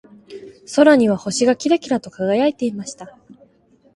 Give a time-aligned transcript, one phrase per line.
[0.75, 3.15] 空には星がキラキラと輝いていました。